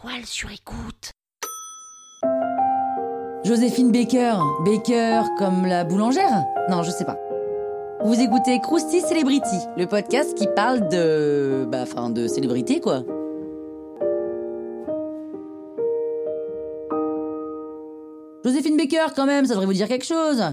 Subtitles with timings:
[0.00, 1.10] toile sur écoute.
[3.44, 4.34] Joséphine Baker.
[4.64, 6.44] Baker comme la boulangère?
[6.68, 7.16] Non, je sais pas.
[8.04, 11.66] Vous écoutez Krusty Celebrity, le podcast qui parle de.
[11.70, 13.02] Bah, enfin, de célébrité, quoi.
[18.44, 20.44] Joséphine Baker, quand même, ça devrait vous dire quelque chose.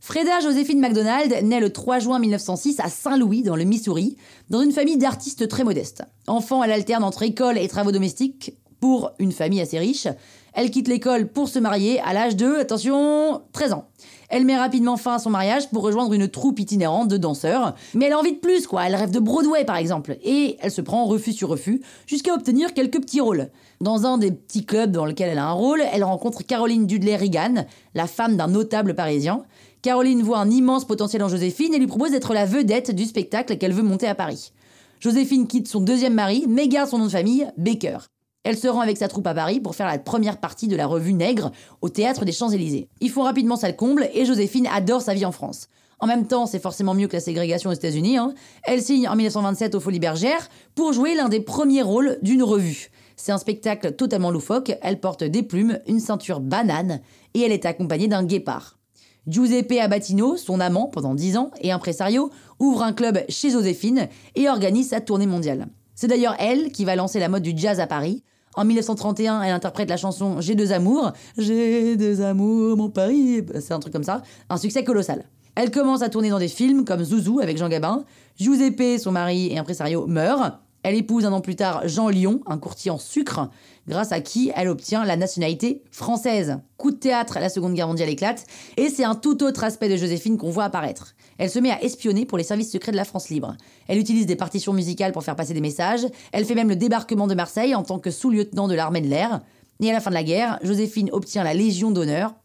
[0.00, 4.16] Freda Joséphine MacDonald naît le 3 juin 1906 à Saint-Louis, dans le Missouri,
[4.48, 6.04] dans une famille d'artistes très modestes.
[6.26, 10.08] Enfant, elle alterne entre école et travaux domestiques pour une famille assez riche.
[10.52, 13.88] Elle quitte l'école pour se marier à l'âge de, attention, 13 ans.
[14.28, 17.74] Elle met rapidement fin à son mariage pour rejoindre une troupe itinérante de danseurs.
[17.94, 18.86] Mais elle a envie de plus, quoi.
[18.86, 20.16] Elle rêve de Broadway, par exemple.
[20.24, 23.50] Et elle se prend refus sur refus jusqu'à obtenir quelques petits rôles.
[23.80, 27.16] Dans un des petits clubs dans lequel elle a un rôle, elle rencontre Caroline Dudley
[27.16, 29.44] Reagan, la femme d'un notable parisien.
[29.82, 33.58] Caroline voit un immense potentiel en Joséphine et lui propose d'être la vedette du spectacle
[33.58, 34.52] qu'elle veut monter à Paris.
[35.00, 37.98] Joséphine quitte son deuxième mari, mais garde son nom de famille, Baker.
[38.46, 40.86] Elle se rend avec sa troupe à Paris pour faire la première partie de la
[40.86, 42.86] revue Nègre au théâtre des Champs-Élysées.
[43.00, 45.66] Ils font rapidement ça le comble et Joséphine adore sa vie en France.
[45.98, 48.18] En même temps, c'est forcément mieux que la ségrégation aux États-Unis.
[48.18, 48.34] Hein.
[48.62, 52.92] Elle signe en 1927 aux Folies Bergères pour jouer l'un des premiers rôles d'une revue.
[53.16, 54.78] C'est un spectacle totalement loufoque.
[54.80, 57.00] Elle porte des plumes, une ceinture banane
[57.34, 58.78] et elle est accompagnée d'un guépard.
[59.26, 64.06] Giuseppe Abatino, son amant pendant 10 ans et impresario, ouvre un club chez Joséphine
[64.36, 65.66] et organise sa tournée mondiale.
[65.96, 68.22] C'est d'ailleurs elle qui va lancer la mode du jazz à Paris
[68.56, 71.12] en 1931, elle interprète la chanson J'ai deux amours.
[71.36, 73.44] J'ai deux amours, mon Paris.
[73.60, 74.22] C'est un truc comme ça.
[74.48, 75.26] Un succès colossal.
[75.54, 78.04] Elle commence à tourner dans des films comme Zouzou avec Jean Gabin.
[78.38, 80.54] Giuseppe, son mari et impresario, meurt.
[80.86, 83.50] Elle épouse un an plus tard Jean Lyon, un courtier en sucre,
[83.88, 86.60] grâce à qui elle obtient la nationalité française.
[86.76, 88.44] Coup de théâtre, la Seconde Guerre mondiale éclate,
[88.76, 91.16] et c'est un tout autre aspect de Joséphine qu'on voit apparaître.
[91.38, 93.56] Elle se met à espionner pour les services secrets de la France libre.
[93.88, 96.06] Elle utilise des partitions musicales pour faire passer des messages.
[96.30, 99.40] Elle fait même le débarquement de Marseille en tant que sous-lieutenant de l'armée de l'air.
[99.80, 102.36] Et à la fin de la guerre, Joséphine obtient la Légion d'honneur,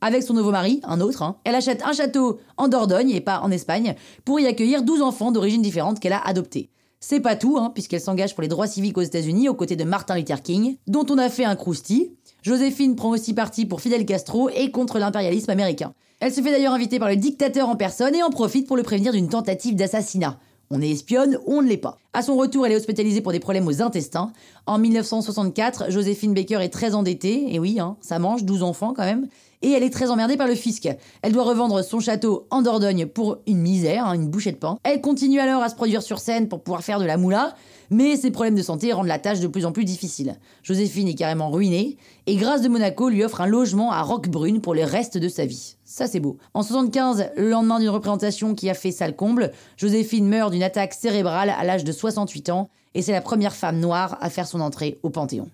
[0.00, 1.20] avec son nouveau mari, un autre.
[1.20, 1.36] Hein.
[1.44, 3.94] Elle achète un château en Dordogne et pas en Espagne
[4.24, 6.70] pour y accueillir 12 enfants d'origines différentes qu'elle a adoptés.
[7.04, 9.82] C'est pas tout, hein, puisqu'elle s'engage pour les droits civiques aux États-Unis aux côtés de
[9.82, 12.16] Martin Luther King, dont on a fait un crousti.
[12.42, 15.94] Joséphine prend aussi parti pour Fidel Castro et contre l'impérialisme américain.
[16.20, 18.84] Elle se fait d'ailleurs inviter par le dictateur en personne et en profite pour le
[18.84, 20.38] prévenir d'une tentative d'assassinat.
[20.70, 21.98] On est espionne on ne l'est pas.
[22.14, 24.32] À son retour, elle est hospitalisée pour des problèmes aux intestins.
[24.66, 29.04] En 1964, Joséphine Baker est très endettée, et oui, hein, ça mange, 12 enfants quand
[29.04, 29.28] même,
[29.62, 30.90] et elle est très emmerdée par le fisc.
[31.22, 34.76] Elle doit revendre son château en Dordogne pour une misère, hein, une bouchée de pain.
[34.82, 37.54] Elle continue alors à se produire sur scène pour pouvoir faire de la moula,
[37.88, 40.36] mais ses problèmes de santé rendent la tâche de plus en plus difficile.
[40.62, 41.96] Joséphine est carrément ruinée,
[42.26, 45.46] et Grâce de Monaco lui offre un logement à Roquebrune pour le reste de sa
[45.46, 45.76] vie.
[45.84, 46.38] Ça c'est beau.
[46.54, 50.94] En 75, le lendemain d'une représentation qui a fait sale comble, Joséphine meurt d'une attaque
[50.94, 54.60] cérébrale à l'âge de 68 ans, et c'est la première femme noire à faire son
[54.60, 55.48] entrée au Panthéon.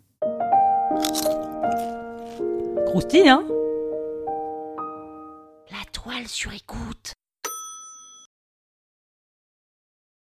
[2.86, 3.44] Croustille, hein?
[5.70, 7.12] La toile sur écoute